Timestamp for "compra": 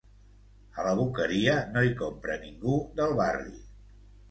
2.01-2.39